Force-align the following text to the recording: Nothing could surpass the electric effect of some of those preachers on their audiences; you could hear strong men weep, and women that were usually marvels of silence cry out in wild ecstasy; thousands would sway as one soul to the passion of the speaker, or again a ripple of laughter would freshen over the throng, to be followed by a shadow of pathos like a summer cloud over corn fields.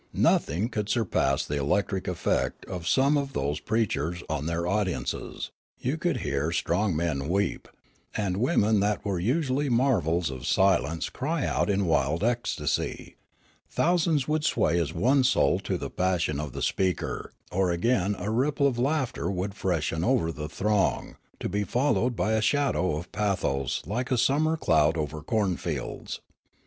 Nothing 0.17 0.67
could 0.67 0.89
surpass 0.89 1.45
the 1.45 1.59
electric 1.59 2.07
effect 2.07 2.65
of 2.65 2.87
some 2.87 3.17
of 3.19 3.33
those 3.33 3.59
preachers 3.59 4.23
on 4.27 4.47
their 4.47 4.65
audiences; 4.65 5.51
you 5.77 5.95
could 5.95 6.17
hear 6.21 6.51
strong 6.51 6.95
men 6.95 7.29
weep, 7.29 7.67
and 8.17 8.37
women 8.37 8.79
that 8.79 9.05
were 9.05 9.19
usually 9.19 9.69
marvels 9.69 10.31
of 10.31 10.47
silence 10.47 11.07
cry 11.07 11.45
out 11.45 11.69
in 11.69 11.85
wild 11.85 12.23
ecstasy; 12.23 13.15
thousands 13.69 14.27
would 14.27 14.43
sway 14.43 14.79
as 14.79 14.91
one 14.91 15.23
soul 15.23 15.59
to 15.59 15.77
the 15.77 15.91
passion 15.91 16.39
of 16.39 16.53
the 16.53 16.63
speaker, 16.63 17.31
or 17.51 17.69
again 17.71 18.15
a 18.17 18.31
ripple 18.31 18.65
of 18.65 18.79
laughter 18.79 19.29
would 19.29 19.53
freshen 19.53 20.03
over 20.03 20.31
the 20.31 20.49
throng, 20.49 21.15
to 21.39 21.47
be 21.47 21.63
followed 21.63 22.15
by 22.15 22.31
a 22.31 22.41
shadow 22.41 22.95
of 22.97 23.11
pathos 23.11 23.83
like 23.85 24.09
a 24.09 24.17
summer 24.17 24.57
cloud 24.57 24.97
over 24.97 25.21
corn 25.21 25.55
fields. 25.55 26.21